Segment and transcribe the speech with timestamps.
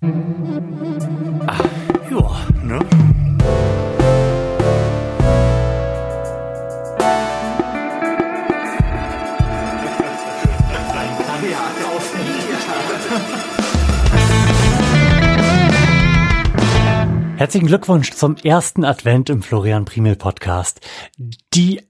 [0.00, 1.64] Ach,
[2.08, 2.78] ja, ne?
[17.36, 20.80] Herzlichen Glückwunsch zum ersten Advent im Florian Primel Podcast.
[21.54, 21.87] Die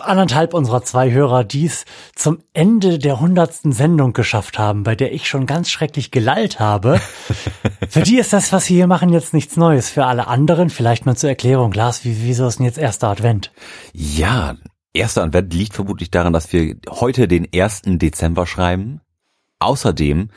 [0.00, 5.28] anderthalb unserer zwei Hörer dies zum Ende der hundertsten Sendung geschafft haben, bei der ich
[5.28, 7.00] schon ganz schrecklich gelallt habe.
[7.88, 9.90] Für die ist das, was wir hier machen, jetzt nichts Neues.
[9.90, 11.72] Für alle anderen vielleicht mal zur Erklärung.
[11.72, 13.52] Lars, wie, wieso ist denn jetzt erster Advent?
[13.92, 14.56] Ja,
[14.92, 19.00] erster Advent liegt vermutlich daran, dass wir heute den ersten Dezember schreiben.
[19.58, 20.30] Außerdem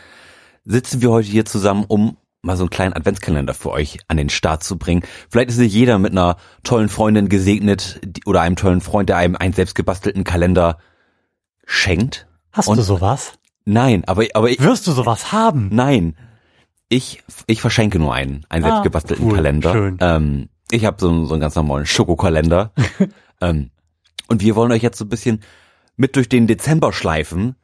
[0.66, 4.30] sitzen wir heute hier zusammen, um mal so einen kleinen Adventskalender für euch an den
[4.30, 5.04] Start zu bringen.
[5.30, 9.38] Vielleicht ist nicht jeder mit einer tollen Freundin gesegnet oder einem tollen Freund, der einem
[9.38, 10.78] einen selbstgebastelten Kalender
[11.66, 12.28] schenkt.
[12.52, 13.34] Hast Und du sowas?
[13.66, 15.70] Nein, aber aber ich, wirst du sowas haben?
[15.72, 16.18] Nein,
[16.90, 19.72] ich ich verschenke nur einen einen ah, selbstgebastelten cool, Kalender.
[19.72, 19.98] Schön.
[20.02, 22.74] Ähm, ich habe so, so einen ganz normalen Schokokalender.
[23.42, 23.72] ähm,
[24.28, 25.42] und wir wollen euch jetzt so ein bisschen
[25.96, 27.56] mit durch den Dezember schleifen,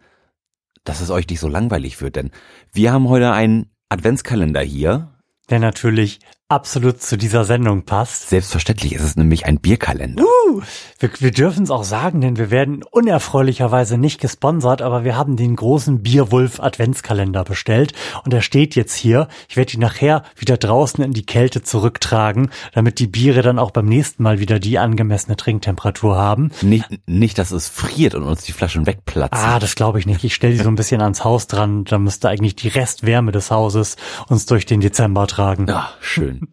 [0.86, 2.31] dass es euch nicht so langweilig wird, denn
[2.71, 5.09] wir haben heute einen Adventskalender hier.
[5.49, 6.19] Der natürlich
[6.50, 8.30] absolut zu dieser Sendung passt.
[8.30, 10.23] Selbstverständlich ist es nämlich ein Bierkalender.
[10.23, 10.61] Uh,
[10.97, 15.38] wir, wir dürfen es auch sagen, denn wir werden unerfreulicherweise nicht gesponsert, aber wir haben
[15.38, 17.94] den großen Bierwulf Adventskalender bestellt
[18.25, 19.27] und er steht jetzt hier.
[19.47, 23.70] Ich werde ihn nachher wieder draußen in die Kälte zurücktragen, damit die Biere dann auch
[23.70, 26.50] beim nächsten Mal wieder die angemessene Trinktemperatur haben.
[26.64, 29.38] Nicht, nicht dass es friert und uns die Flaschen wegplatzen.
[29.39, 30.23] Ah, das glaube ich nicht.
[30.23, 33.52] Ich stelle die so ein bisschen ans Haus dran, da müsste eigentlich die Restwärme des
[33.52, 33.97] Hauses
[34.30, 35.67] uns durch den Dezember tragen.
[35.67, 36.38] Ja, schön.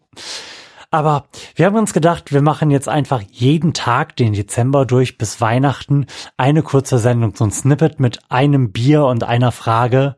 [0.89, 5.41] Aber wir haben uns gedacht, wir machen jetzt einfach jeden Tag den Dezember durch bis
[5.41, 6.05] Weihnachten
[6.37, 10.15] eine kurze Sendung, so ein Snippet mit einem Bier und einer Frage.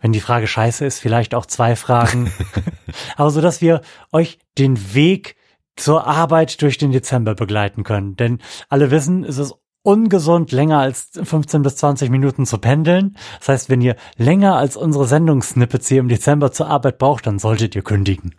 [0.00, 2.32] Wenn die Frage scheiße ist, vielleicht auch zwei Fragen.
[3.16, 3.80] Aber so, dass wir
[4.12, 5.36] euch den Weg
[5.76, 8.16] zur Arbeit durch den Dezember begleiten können.
[8.16, 13.16] Denn alle wissen, es ist ungesund, länger als 15 bis 20 Minuten zu pendeln.
[13.40, 17.38] Das heißt, wenn ihr länger als unsere Sendungssnippets hier im Dezember zur Arbeit braucht, dann
[17.38, 18.34] solltet ihr kündigen.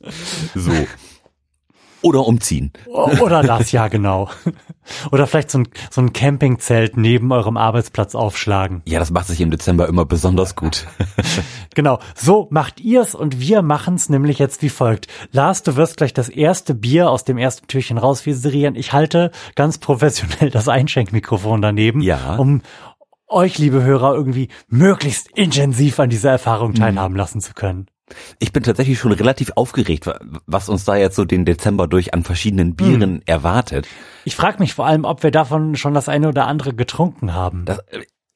[0.54, 0.72] so.
[2.06, 2.72] Oder umziehen.
[2.86, 4.28] Oder das, ja, genau.
[5.10, 8.82] Oder vielleicht so ein, so ein Campingzelt neben eurem Arbeitsplatz aufschlagen.
[8.86, 10.86] Ja, das macht sich im Dezember immer besonders gut.
[11.74, 15.08] genau, so macht ihr's und wir machen's nämlich jetzt wie folgt.
[15.32, 18.76] Lars, du wirst gleich das erste Bier aus dem ersten Türchen rausviserieren.
[18.76, 22.36] Ich halte ganz professionell das Einschenkmikrofon daneben, ja.
[22.36, 22.62] um
[23.28, 27.18] euch, liebe Hörer, irgendwie möglichst intensiv an dieser Erfahrung teilhaben mhm.
[27.18, 27.86] lassen zu können.
[28.38, 30.08] Ich bin tatsächlich schon relativ aufgeregt,
[30.46, 33.22] was uns da jetzt so den Dezember durch an verschiedenen Bieren hm.
[33.26, 33.88] erwartet.
[34.24, 37.64] Ich frage mich vor allem, ob wir davon schon das eine oder andere getrunken haben.
[37.64, 37.80] Das,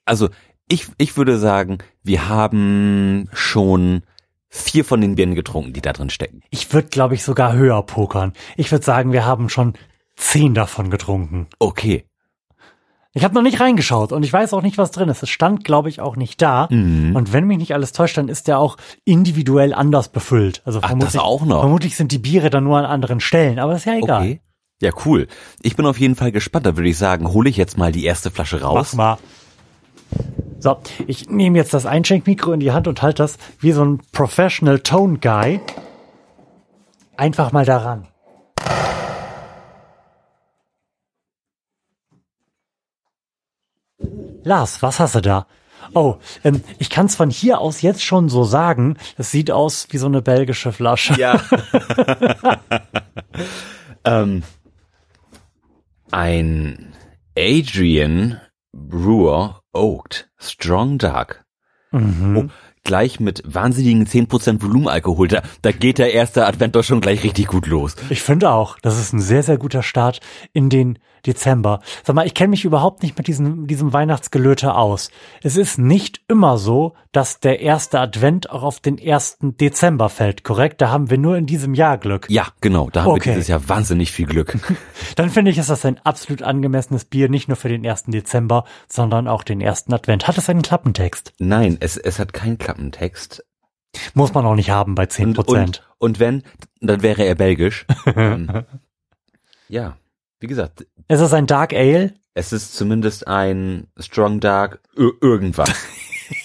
[0.04, 0.28] also
[0.68, 4.02] ich, ich würde sagen, wir haben schon
[4.48, 6.42] vier von den Bieren getrunken, die da drin stecken.
[6.50, 8.32] Ich würde, glaube ich, sogar höher pokern.
[8.56, 9.74] Ich würde sagen, wir haben schon
[10.16, 11.46] zehn davon getrunken.
[11.58, 12.04] Okay.
[13.12, 15.22] Ich habe noch nicht reingeschaut und ich weiß auch nicht, was drin ist.
[15.22, 16.68] Es stand, glaube ich, auch nicht da.
[16.70, 17.16] Mhm.
[17.16, 20.62] Und wenn mich nicht alles täuscht, dann ist der auch individuell anders befüllt.
[20.64, 21.60] Also vermutlich, Ach, auch noch.
[21.60, 24.20] vermutlich sind die Biere dann nur an anderen Stellen, aber ist ja egal.
[24.22, 24.40] Okay.
[24.80, 25.26] Ja, cool.
[25.60, 26.66] Ich bin auf jeden Fall gespannt.
[26.66, 28.94] Da würde ich sagen, hole ich jetzt mal die erste Flasche raus.
[28.94, 29.18] Mach mal.
[30.60, 34.00] So, ich nehme jetzt das Einschenkmikro in die Hand und halte das wie so ein
[34.12, 35.60] Professional Tone Guy
[37.16, 38.06] einfach mal daran.
[44.44, 45.46] Lars, was hast du da?
[45.94, 48.96] Oh, ähm, ich kann es von hier aus jetzt schon so sagen.
[49.16, 51.14] Es sieht aus wie so eine belgische Flasche.
[51.14, 51.40] Ja.
[54.04, 54.42] ähm,
[56.10, 56.92] ein
[57.36, 58.40] Adrian
[58.72, 61.44] Brewer Oaked Strong Dark.
[61.92, 62.36] Mhm.
[62.36, 62.44] Oh,
[62.84, 65.28] gleich mit wahnsinnigen 10% Volumenalkohol.
[65.28, 67.96] Da, da geht der erste Advent doch schon gleich richtig gut los.
[68.08, 70.20] Ich finde auch, das ist ein sehr, sehr guter Start
[70.52, 71.80] in den Dezember.
[72.02, 75.10] Sag mal, ich kenne mich überhaupt nicht mit diesem, diesem Weihnachtsgelöte aus.
[75.42, 80.44] Es ist nicht immer so, dass der erste Advent auch auf den ersten Dezember fällt,
[80.44, 80.80] korrekt?
[80.80, 82.26] Da haben wir nur in diesem Jahr Glück.
[82.30, 82.88] Ja, genau.
[82.90, 83.26] Da haben okay.
[83.26, 84.58] wir dieses Jahr wahnsinnig viel Glück.
[85.16, 88.64] Dann finde ich, ist das ein absolut angemessenes Bier, nicht nur für den ersten Dezember,
[88.88, 90.28] sondern auch den ersten Advent.
[90.28, 91.34] Hat es einen Klappentext?
[91.38, 92.69] Nein, es, es hat keinen Klappentext.
[94.14, 95.56] Muss man auch nicht haben bei 10 Prozent.
[95.56, 96.42] Und, und, und, wenn,
[96.80, 97.86] dann wäre er belgisch.
[98.16, 98.64] ähm,
[99.68, 99.96] ja.
[100.40, 100.86] Wie gesagt.
[101.08, 102.14] Ist es ein Dark Ale?
[102.34, 105.70] Es ist zumindest ein Strong Dark irgendwas.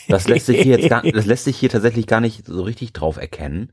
[0.07, 2.94] Das lässt sich hier jetzt gar, das lässt sich hier tatsächlich gar nicht so richtig
[2.94, 3.72] drauf erkennen.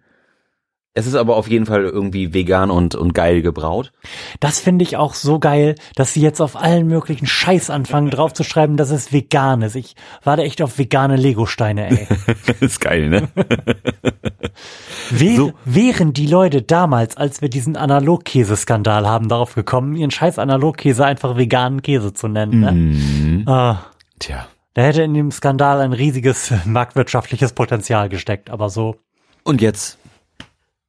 [0.95, 3.93] Es ist aber auf jeden Fall irgendwie vegan und, und geil gebraut.
[4.41, 8.77] Das finde ich auch so geil, dass sie jetzt auf allen möglichen Scheiß anfangen draufzuschreiben,
[8.77, 9.75] dass es vegan ist.
[9.75, 12.07] Ich warte echt auf vegane Legosteine, ey.
[12.61, 13.29] ist geil, ne?
[15.11, 15.53] Wäh so.
[15.65, 21.39] Wären die Leute damals, als wir diesen Analogkäseskandal haben, darauf gekommen, ihren scheiß Analogkäse einfach
[21.39, 22.73] veganen Käse zu nennen, ne?
[22.73, 23.49] Mhm.
[23.49, 23.79] Ah,
[24.19, 24.47] Tja.
[24.75, 28.97] da hätte in dem Skandal ein riesiges marktwirtschaftliches Potenzial gesteckt, aber so.
[29.43, 29.99] Und jetzt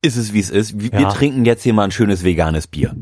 [0.04, 0.80] ist es, wie es ist.
[0.80, 1.10] Wir, wir Ja.
[1.12, 2.96] trinken jetzt hier mal ein schönes veganes Bier.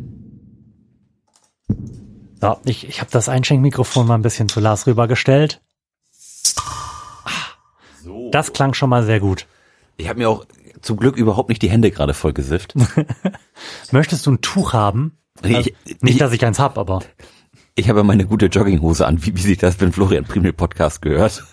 [2.40, 5.62] So, ich, ich habe das Einschenkmikrofon mal ein bisschen zu Lars rübergestellt.
[8.04, 8.30] So.
[8.32, 9.46] Das klang schon mal sehr gut.
[9.98, 10.46] Ich habe mir auch
[10.82, 12.74] zum Glück überhaupt nicht die Hände gerade voll gesifft.
[13.92, 15.18] Möchtest du ein Tuch haben?
[15.44, 17.02] Ich, Also, ich, nicht, dass ich eins hab, aber
[17.76, 21.44] ich habe meine gute Jogginghose an, wie, wie sich das beim Florian Primel Podcast gehört.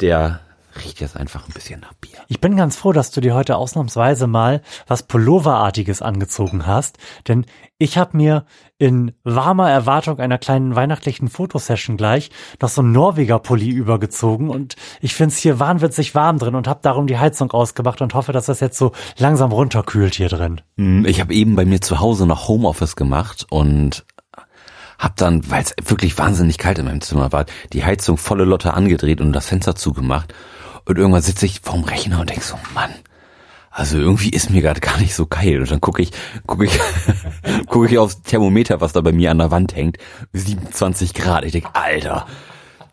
[0.00, 0.40] Der
[0.84, 2.18] riecht jetzt einfach ein bisschen nach Bier.
[2.28, 7.46] ich bin ganz froh, dass du dir heute ausnahmsweise mal was Pulloverartiges angezogen hast, denn
[7.78, 8.44] ich habe mir
[8.76, 12.30] in warmer Erwartung einer kleinen weihnachtlichen Fotosession gleich
[12.60, 16.80] noch so ein Norweger Pulli übergezogen und ich find's hier wahnwitzig warm drin und habe
[16.82, 20.60] darum die Heizung ausgemacht und hoffe, dass das jetzt so langsam runterkühlt hier drin.
[20.76, 24.04] Hm, Ich habe eben bei mir zu Hause noch Homeoffice gemacht und
[25.00, 28.74] hab dann, weil es wirklich wahnsinnig kalt in meinem Zimmer war, die Heizung volle Lotte
[28.74, 30.32] angedreht und das Fenster zugemacht.
[30.84, 32.90] Und irgendwann sitze ich vorm Rechner und denk so, Mann,
[33.70, 35.60] also irgendwie ist mir gerade gar nicht so geil.
[35.60, 36.10] Und dann gucke ich,
[36.46, 36.78] gucke ich,
[37.66, 39.98] gucke ich aufs Thermometer, was da bei mir an der Wand hängt,
[40.32, 41.44] 27 Grad.
[41.44, 42.26] Ich denk, Alter,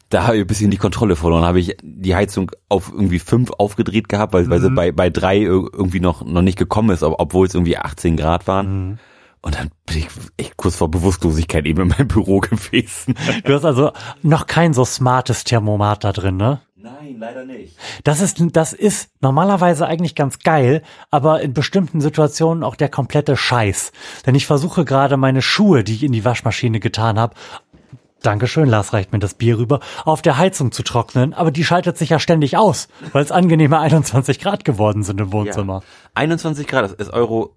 [0.10, 1.44] da habe ich ein bisschen die Kontrolle verloren.
[1.44, 5.40] Habe ich die Heizung auf irgendwie fünf aufgedreht gehabt, weil, weil sie bei, bei drei
[5.40, 9.00] ir- irgendwie noch, noch nicht gekommen ist, ob- obwohl es irgendwie 18 Grad waren.
[9.48, 13.16] Und dann bin ich echt kurz vor Bewusstlosigkeit eben in meinem Büro gewesen.
[13.46, 16.60] Du hast also noch kein so smartes Thermomat da drin, ne?
[16.76, 17.78] Nein, leider nicht.
[18.04, 23.38] Das ist, das ist normalerweise eigentlich ganz geil, aber in bestimmten Situationen auch der komplette
[23.38, 23.94] Scheiß.
[24.26, 27.34] Denn ich versuche gerade meine Schuhe, die ich in die Waschmaschine getan habe,
[28.24, 31.98] Dankeschön, Lars reicht mir das Bier rüber, auf der Heizung zu trocknen, aber die schaltet
[31.98, 35.84] sich ja ständig aus, weil es angenehme 21 Grad geworden sind im Wohnzimmer.
[36.16, 37.56] 21 Grad, das ist Euro,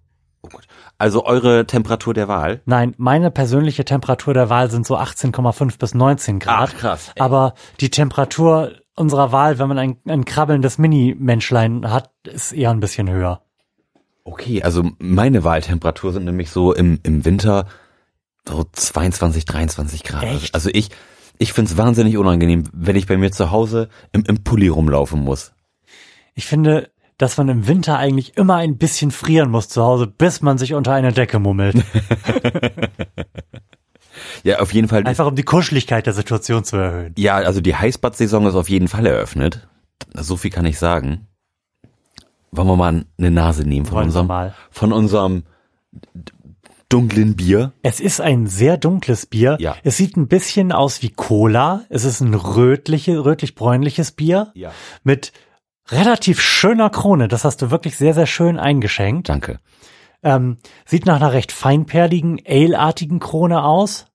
[0.50, 0.66] oh Gott,
[0.98, 2.60] also eure Temperatur der Wahl.
[2.64, 6.70] Nein, meine persönliche Temperatur der Wahl sind so 18,5 bis 19 Grad.
[6.74, 7.22] Ach, krass, ey.
[7.22, 12.80] Aber die Temperatur unserer Wahl, wenn man ein, ein krabbelndes Mini-Menschlein hat, ist eher ein
[12.80, 13.42] bisschen höher.
[14.24, 17.66] Okay, also meine Wahltemperatur sind nämlich so im, im Winter
[18.46, 20.24] so 22, 23 Grad.
[20.24, 20.54] Echt?
[20.54, 20.90] Also ich,
[21.38, 25.52] ich find's wahnsinnig unangenehm, wenn ich bei mir zu Hause im, im Pulli rumlaufen muss.
[26.34, 26.90] Ich finde,
[27.20, 30.72] dass man im Winter eigentlich immer ein bisschen frieren muss zu Hause, bis man sich
[30.74, 31.76] unter eine Decke mummelt.
[34.42, 35.06] Ja, auf jeden Fall.
[35.06, 37.14] Einfach um die Kuscheligkeit der Situation zu erhöhen.
[37.18, 39.68] Ja, also die Heißbad-Saison ist auf jeden Fall eröffnet.
[40.14, 41.26] So viel kann ich sagen.
[42.50, 45.42] Wollen wir mal eine Nase nehmen von Wollen unserem, von unserem
[46.88, 47.72] dunklen Bier?
[47.82, 49.56] Es ist ein sehr dunkles Bier.
[49.60, 49.76] Ja.
[49.84, 51.82] Es sieht ein bisschen aus wie Cola.
[51.88, 54.72] Es ist ein rötliche, rötlich-bräunliches Bier Ja.
[55.04, 55.32] mit
[55.90, 57.28] relativ schöner Krone.
[57.28, 59.28] Das hast du wirklich sehr, sehr schön eingeschenkt.
[59.28, 59.58] Danke.
[60.22, 64.06] Ähm, sieht nach einer recht feinperligen, ale-artigen Krone aus.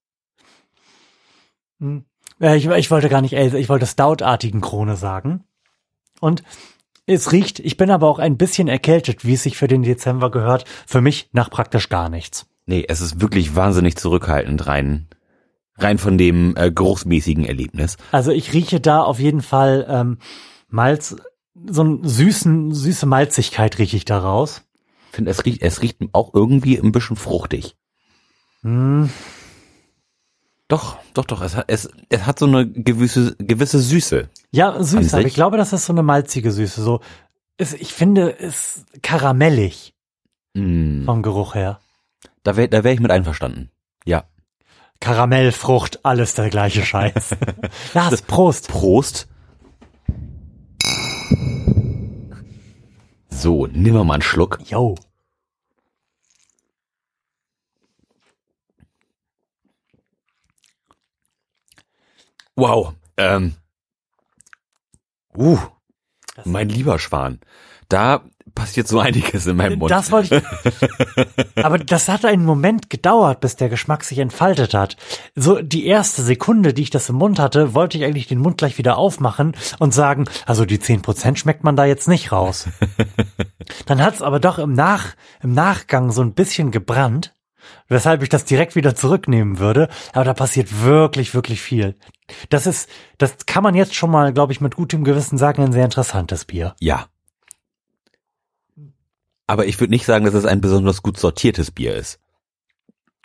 [1.79, 2.05] Hm.
[2.39, 5.43] Äh, ich, ich wollte gar nicht ale, ich wollte stout-artigen Krone sagen.
[6.19, 6.43] Und
[7.07, 10.31] es riecht, ich bin aber auch ein bisschen erkältet, wie es sich für den Dezember
[10.31, 10.65] gehört.
[10.87, 12.47] Für mich nach praktisch gar nichts.
[12.65, 15.07] Nee, es ist wirklich wahnsinnig zurückhaltend rein,
[15.77, 17.97] rein von dem äh, geruchsmäßigen Erlebnis.
[18.11, 20.17] Also ich rieche da auf jeden Fall ähm,
[20.67, 21.15] Malz,
[21.67, 24.63] so einen süßen, süße Malzigkeit rieche ich da raus.
[25.09, 27.75] Ich finde, es riecht, es riecht auch irgendwie ein bisschen fruchtig.
[28.61, 29.09] Hm,
[30.67, 34.29] Doch, doch, doch, es hat, es, es hat so eine gewisse, gewisse Süße.
[34.51, 36.81] Ja, süß, aber ich glaube, das ist so eine malzige Süße.
[36.81, 37.01] So,
[37.57, 39.93] es, ich finde es karamellig
[40.57, 41.81] Mm, vom Geruch her.
[42.43, 43.71] da wäre da wär ich mit einverstanden.
[44.05, 44.23] Ja.
[45.01, 47.35] Karamell, Frucht, alles der gleiche Scheiß.
[47.93, 48.69] Lars, Prost.
[48.69, 49.27] Prost.
[53.37, 54.59] So, nimm mal einen Schluck.
[54.63, 54.95] Yo.
[62.55, 62.93] Wow.
[63.17, 63.55] Ähm.
[65.35, 65.59] Uh,
[66.45, 67.41] mein lieber Schwan.
[67.89, 68.23] Da
[68.55, 69.91] passiert so einiges in meinem Mund.
[69.91, 71.63] Das wollte ich.
[71.63, 74.97] Aber das hat einen Moment gedauert, bis der Geschmack sich entfaltet hat.
[75.35, 78.57] So die erste Sekunde, die ich das im Mund hatte, wollte ich eigentlich den Mund
[78.57, 82.67] gleich wieder aufmachen und sagen, also die 10% schmeckt man da jetzt nicht raus.
[83.85, 87.35] Dann hat es aber doch im, Nach, im Nachgang so ein bisschen gebrannt,
[87.87, 89.89] weshalb ich das direkt wieder zurücknehmen würde.
[90.13, 91.97] Aber da passiert wirklich, wirklich viel.
[92.49, 95.73] Das ist, das kann man jetzt schon mal, glaube ich, mit gutem Gewissen sagen, ein
[95.73, 96.75] sehr interessantes Bier.
[96.79, 97.05] ja.
[99.47, 102.19] Aber ich würde nicht sagen, dass es ein besonders gut sortiertes Bier ist.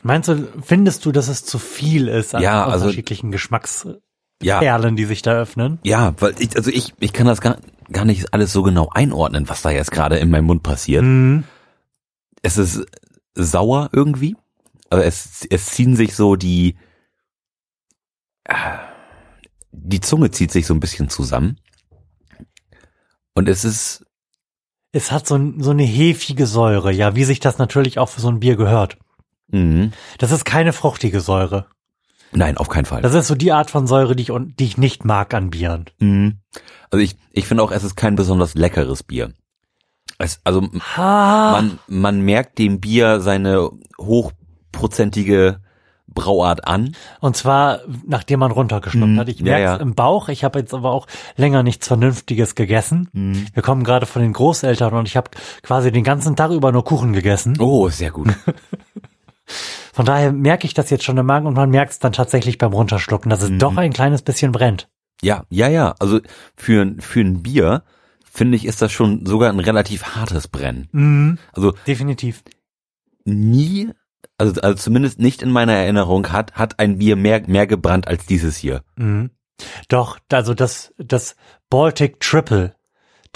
[0.03, 4.01] Meinst du, findest du, dass es zu viel ist an Ja, also- unterschiedlichen Geschmacksperlen,
[4.43, 5.79] Ja, die sich da öffnen?
[5.83, 7.59] ja, weil ich, also ich, ich kann das gar,
[7.93, 11.03] gar nicht alles so genau einordnen, was da jetzt gerade in meinem Mund passiert.
[11.03, 11.45] Mhm.
[12.43, 12.87] Es ist
[13.35, 14.37] sauer irgendwie.
[14.89, 16.77] Also es, es ziehen sich so die,
[18.45, 18.55] äh,
[19.73, 21.61] die Zunge zieht sich so ein bisschen zusammen.
[23.35, 24.05] Und es ist,
[24.93, 28.29] Es hat so, so eine hefige Säure, ja, wie sich das natürlich auch für so
[28.29, 28.97] ein Bier gehört.
[29.49, 31.67] mh, Das ist keine fruchtige Säure.
[32.33, 33.03] nein, auf keinen Fall.
[33.03, 35.87] Das ist so die Art von Säure, die ich, die ich nicht mag an Bieren.
[36.01, 36.39] Mhm.
[36.91, 39.33] Also ich, ich finde auch, es ist kein besonders leckeres Bier.
[40.19, 41.53] Es, also Ha.
[41.53, 45.61] man, man merkt dem Bier seine hochprozentige
[46.15, 46.95] Brauart an.
[47.21, 49.29] Und zwar, nachdem man runtergeschluckt Mm, hat.
[49.29, 49.77] Ich ja, merke ja.
[49.77, 50.29] im Bauch.
[50.29, 53.09] Ich habe jetzt aber auch länger nichts Vernünftiges gegessen.
[53.55, 55.31] Wir kommen gerade von den Großeltern und ich habe
[55.63, 57.57] quasi den ganzen Tag über nur Kuchen gegessen.
[57.61, 58.29] Oh, sehr gut.
[59.93, 62.59] Von daher merke ich das jetzt schon im Magen und man merkt es dann tatsächlich
[62.59, 63.59] beim Runterschlucken, dass es Mhm.
[63.59, 64.89] doch ein kleines bisschen brennt.
[65.23, 65.95] Ja, ja, ja.
[65.99, 66.21] Also
[66.57, 67.83] für, ein- für ein Bier,
[68.31, 70.89] finde ich, ist das schon sogar ein relativ hartes Brennen.
[70.93, 71.39] Mhm.
[71.53, 72.43] Also Definitiv.
[73.25, 73.91] nie,
[74.39, 78.27] also, also zumindest nicht in meiner Erinnerung hat, hat ein Bier mehr, mehr gebrannt als
[78.27, 78.83] dieses hier.
[78.97, 79.31] Mhm.
[79.89, 81.37] Doch, also das, das
[81.69, 82.75] Baltic Triple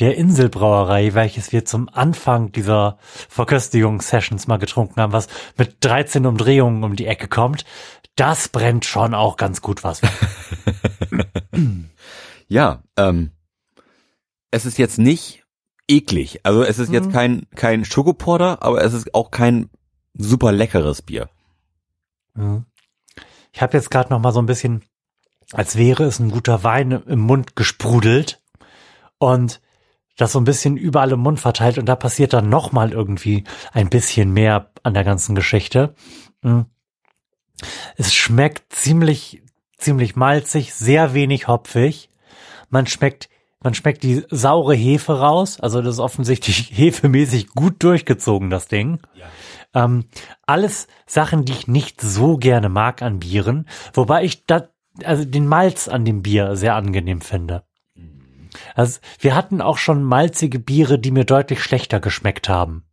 [0.00, 2.98] der Inselbrauerei, welches wir zum Anfang dieser
[3.28, 7.64] Verköstigungssessions mal getrunken haben, was mit 13 Umdrehungen um die Ecke kommt,
[8.16, 10.00] das brennt schon auch ganz gut was.
[12.48, 13.30] Ja, ähm,
[14.50, 15.44] es ist jetzt nicht
[15.88, 16.40] eklig.
[16.44, 17.12] Also es ist jetzt Mhm.
[17.12, 19.70] kein, kein Schokoporter, aber es ist auch kein
[20.14, 21.28] super leckeres Bier.
[22.34, 22.64] Mhm.
[23.52, 24.82] Ich habe jetzt gerade noch mal so ein bisschen,
[25.52, 28.42] als wäre es ein guter Wein im Mund gesprudelt
[29.18, 29.60] und
[30.16, 33.44] das so ein bisschen überall im Mund verteilt und da passiert dann noch mal irgendwie
[33.72, 35.94] ein bisschen mehr an der ganzen Geschichte.
[36.42, 36.66] Mhm.
[37.96, 39.42] Es schmeckt ziemlich,
[39.76, 42.10] ziemlich malzig, sehr wenig hopfig.
[42.70, 43.28] Man schmeckt,
[43.64, 45.58] man schmeckt die saure Hefe raus.
[45.58, 49.00] Also das ist offensichtlich hefemäßig gut durchgezogen, das Ding.
[49.74, 50.04] Ähm,
[50.46, 54.68] alles Sachen, die ich nicht so gerne mag an Bieren, wobei ich da,
[55.02, 57.64] also den Malz an dem Bier sehr angenehm finde.
[58.76, 62.84] Also wir hatten auch schon malzige Biere, die mir deutlich schlechter geschmeckt haben.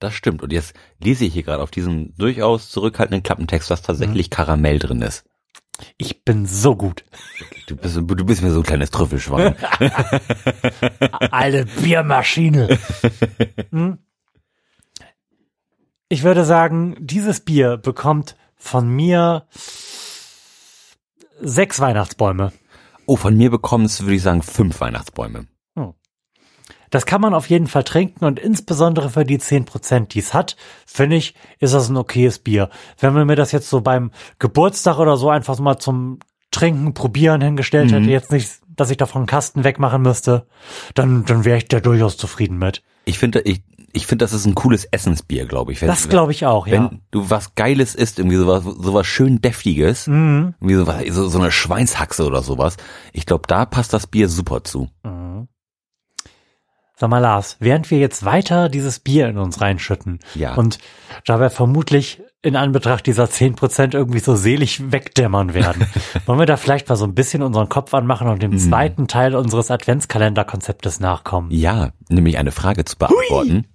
[0.00, 0.42] Das stimmt.
[0.42, 5.00] Und jetzt lese ich hier gerade auf diesem durchaus zurückhaltenden Klappentext, dass tatsächlich Karamell drin
[5.00, 5.27] ist.
[5.96, 7.04] Ich bin so gut.
[7.66, 9.54] Du bist, du bist mir so ein kleines Trüffelschwein.
[11.30, 12.78] Alte Biermaschine.
[13.70, 13.98] Hm?
[16.08, 19.46] Ich würde sagen, dieses Bier bekommt von mir
[21.40, 22.52] sechs Weihnachtsbäume.
[23.06, 25.46] oh, von mir bekommen es, würde ich sagen, fünf Weihnachtsbäume.
[26.90, 30.56] Das kann man auf jeden Fall trinken und insbesondere für die 10%, die es hat,
[30.86, 32.70] finde ich, ist das ein okayes Bier.
[32.98, 36.18] Wenn man mir das jetzt so beim Geburtstag oder so einfach so mal zum
[36.50, 40.46] Trinken, Probieren hingestellt hätte, jetzt nicht, dass ich davon einen Kasten wegmachen müsste,
[40.94, 42.82] dann, dann wäre ich da durchaus zufrieden mit.
[43.04, 45.80] Ich finde, ich, ich finde, das ist ein cooles Essensbier, glaube ich.
[45.82, 46.72] Wenn, Das glaube ich auch, ja.
[46.90, 50.54] Wenn du was Geiles isst, irgendwie sowas, sowas schön deftiges, Mhm.
[50.60, 52.76] irgendwie sowas, so, so eine Schweinshaxe oder sowas,
[53.12, 54.88] ich glaube, da passt das Bier super zu.
[57.00, 60.54] Sag mal, Lars, während wir jetzt weiter dieses Bier in uns reinschütten Ja.
[60.54, 60.78] und
[61.24, 65.86] dabei vermutlich in Anbetracht dieser 10% irgendwie so selig wegdämmern werden,
[66.26, 69.36] wollen wir da vielleicht mal so ein bisschen unseren Kopf anmachen und dem zweiten Teil
[69.36, 71.50] unseres Adventskalenderkonzeptes nachkommen?
[71.52, 73.66] Ja, nämlich eine Frage zu beantworten.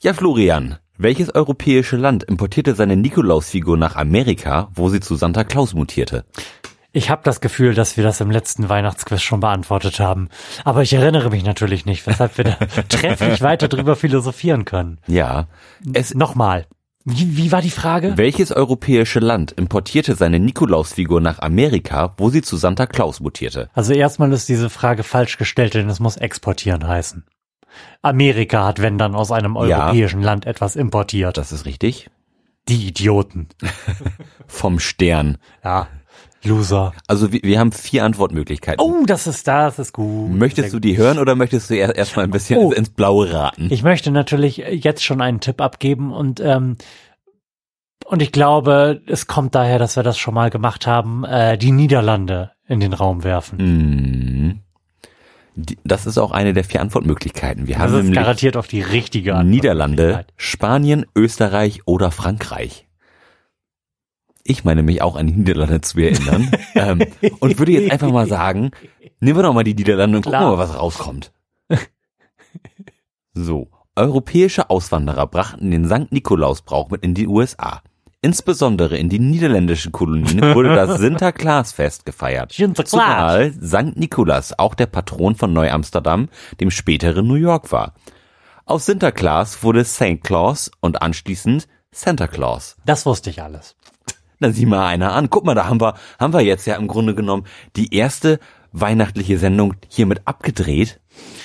[0.00, 5.74] Ja, Florian, welches europäische Land importierte seine Nikolausfigur nach Amerika, wo sie zu Santa Claus
[5.74, 6.24] mutierte?
[6.96, 10.30] Ich habe das Gefühl, dass wir das im letzten Weihnachtsquiz schon beantwortet haben.
[10.64, 12.54] Aber ich erinnere mich natürlich nicht, weshalb wir da
[12.88, 14.98] trefflich weiter drüber philosophieren können.
[15.06, 15.46] Ja,
[15.92, 16.64] es, Nochmal.
[17.04, 18.16] Wie, wie war die Frage?
[18.16, 23.68] welches europäische Land importierte seine Nikolausfigur nach Amerika, wo sie zu Santa Claus mutierte?
[23.74, 27.26] Also erstmal ist diese Frage falsch gestellt, denn es muss exportieren heißen.
[28.00, 29.84] Amerika hat, wenn dann, aus einem Ja.
[29.84, 31.36] europäischen Land etwas importiert.
[31.36, 32.08] Das ist richtig.
[32.68, 33.48] Die Idioten.
[34.46, 35.36] Vom Stern.
[35.62, 35.88] Ja.
[36.46, 36.92] Loser.
[37.06, 38.80] Also wir, wir haben vier Antwortmöglichkeiten.
[38.84, 40.30] Oh, das ist da, das ist gut.
[40.30, 42.72] Möchtest du die hören oder möchtest du erst erstmal ein bisschen Oh.
[42.72, 43.68] ins Blaue raten?
[43.70, 46.76] Ich möchte natürlich jetzt schon einen Tipp abgeben und ähm,
[48.08, 51.72] und ich glaube, es kommt daher, dass wir das schon mal gemacht haben, äh, die
[51.72, 54.62] Niederlande in den Raum werfen.
[55.56, 57.66] Die- Das ist auch eine der vier Antwortmöglichkeiten.
[57.66, 59.50] Wir Das haben garantiert auf die richtige Antwort.
[59.50, 62.86] Niederlande, Spanien, Österreich oder Frankreich.
[64.48, 67.02] Ich meine mich auch an die Niederlande zu erinnern ähm,
[67.40, 68.70] und würde jetzt einfach mal sagen,
[69.20, 70.56] nehmen wir doch mal die Niederlande und gucken Klar.
[70.56, 71.32] mal, was rauskommt.
[73.38, 77.80] So, Europäische Auswanderer brachten den Sankt Nikolausbrauch mit in die USA.
[78.20, 82.52] Insbesondere in die niederländischen Kolonien wurde das Sinterklaasfest gefeiert.
[82.84, 86.28] Zumal Sankt Nikolaus auch der Patron von Neu-Amsterdam,
[86.60, 87.94] dem späteren New York war.
[88.66, 90.22] Aus Sinterklaas wurde St.
[90.22, 92.76] Claus und anschließend Santa Claus.
[92.84, 93.76] Das wusste ich alles.
[94.40, 95.30] Dann sieh mal einer an.
[95.30, 97.44] Guck mal, da haben wir, haben wir jetzt ja im Grunde genommen
[97.76, 98.38] die erste
[98.72, 101.00] weihnachtliche Sendung hiermit abgedreht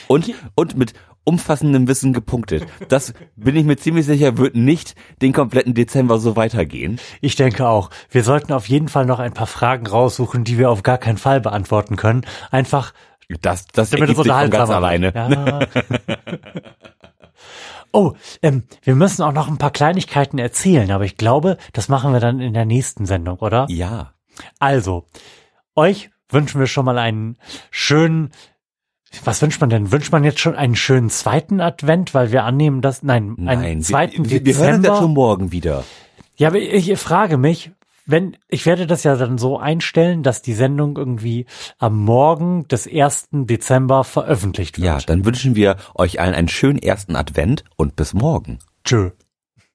[0.08, 0.94] und, und mit
[1.24, 2.66] umfassendem Wissen gepunktet.
[2.90, 7.00] Das bin ich mir ziemlich sicher, wird nicht den kompletten Dezember so weitergehen.
[7.22, 7.90] Ich denke auch.
[8.10, 11.18] Wir sollten auf jeden Fall noch ein paar Fragen raussuchen, die wir auf gar keinen
[11.18, 12.26] Fall beantworten können.
[12.50, 12.94] Einfach,
[13.42, 15.14] Das, das damit es von ganz alleine.
[15.14, 15.60] Ja.
[17.94, 22.14] oh, ähm, wir müssen auch noch ein paar Kleinigkeiten erzählen, aber ich glaube, das machen
[22.14, 23.66] wir dann in der nächsten Sendung, oder?
[23.70, 24.14] Ja.
[24.60, 25.06] Also,
[25.76, 27.38] euch wünschen wir schon mal einen
[27.70, 28.32] schönen,
[29.26, 29.92] was wünscht man denn?
[29.92, 33.82] Wünscht man jetzt schon einen schönen zweiten Advent, weil wir annehmen, dass, nein, einen Nein,
[33.82, 34.98] zweiten wir, wir hören uns ja Dezember?
[35.00, 35.84] schon morgen wieder.
[36.38, 37.72] Ja, aber ich frage mich,
[38.06, 41.46] wenn, ich werde das ja dann so einstellen, dass die Sendung irgendwie
[41.78, 43.30] am Morgen des 1.
[43.32, 44.86] Dezember veröffentlicht wird.
[44.86, 48.60] Ja, dann wünschen wir euch allen einen schönen ersten Advent und bis morgen.
[48.84, 49.12] Tschö.